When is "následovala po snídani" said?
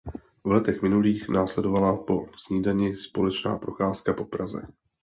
1.29-2.95